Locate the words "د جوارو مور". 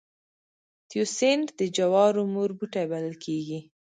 1.59-2.49